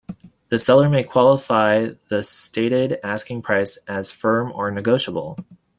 [0.49, 5.37] The seller may qualify the stated asking price as firm or negotiable.